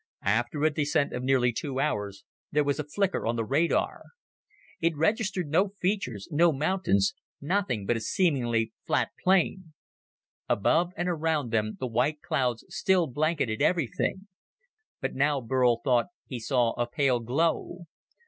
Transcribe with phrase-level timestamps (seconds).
[0.25, 4.01] After a descent of nearly two hours, there was a flicker on the radar.
[4.79, 9.73] It registered no features, no mountains, nothing but a seemingly flat plain.
[10.49, 14.27] Above and around them the white clouds still blanketed everything.
[15.01, 17.85] But now Burl thought he saw a pale glow.